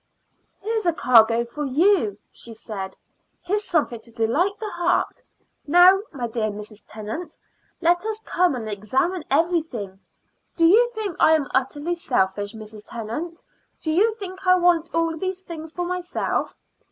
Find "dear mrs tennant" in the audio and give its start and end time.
6.27-7.37